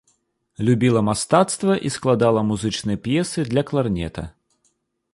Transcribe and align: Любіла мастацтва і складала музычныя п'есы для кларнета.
Любіла 0.67 1.01
мастацтва 1.09 1.77
і 1.89 1.93
складала 1.97 2.45
музычныя 2.49 3.01
п'есы 3.07 3.49
для 3.51 3.69
кларнета. 3.69 4.29